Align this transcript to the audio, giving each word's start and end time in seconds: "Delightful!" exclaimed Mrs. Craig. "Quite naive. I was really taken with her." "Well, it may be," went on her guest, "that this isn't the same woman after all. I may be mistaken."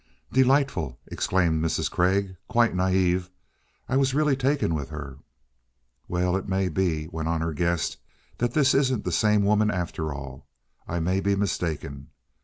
"Delightful!" 0.33 0.97
exclaimed 1.05 1.63
Mrs. 1.63 1.91
Craig. 1.91 2.35
"Quite 2.47 2.73
naive. 2.73 3.29
I 3.87 3.97
was 3.97 4.15
really 4.15 4.35
taken 4.35 4.73
with 4.73 4.89
her." 4.89 5.19
"Well, 6.07 6.35
it 6.35 6.49
may 6.49 6.69
be," 6.69 7.07
went 7.11 7.27
on 7.27 7.41
her 7.41 7.53
guest, 7.53 7.97
"that 8.39 8.55
this 8.55 8.73
isn't 8.73 9.03
the 9.05 9.11
same 9.11 9.43
woman 9.43 9.69
after 9.69 10.11
all. 10.11 10.47
I 10.87 10.99
may 10.99 11.19
be 11.19 11.35
mistaken." 11.35 12.07